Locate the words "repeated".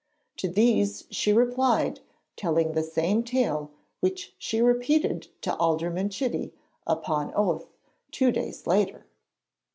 4.59-5.27